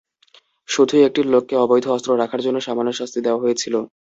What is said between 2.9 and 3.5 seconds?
শাস্তি দেওয়া